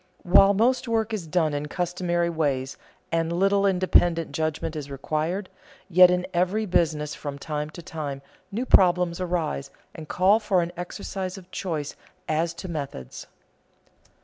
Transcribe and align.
While 0.23 0.55
most 0.55 0.87
work 0.87 1.13
is 1.13 1.27
done 1.27 1.53
in 1.53 1.67
customary 1.67 2.31
ways 2.31 2.75
and 3.11 3.31
little 3.31 3.67
independent 3.67 4.31
judgment 4.31 4.75
is 4.75 4.89
required, 4.89 5.47
yet 5.91 6.09
in 6.09 6.25
every 6.33 6.65
business 6.65 7.13
from 7.13 7.37
time 7.37 7.69
to 7.69 7.83
time 7.83 8.23
new 8.51 8.65
problems 8.65 9.21
arise 9.21 9.69
and 9.93 10.07
call 10.09 10.39
for 10.39 10.63
an 10.63 10.71
exercise 10.75 11.37
of 11.37 11.51
choice 11.51 11.95
as 12.27 12.55
to 12.55 12.67
methods. 12.67 13.27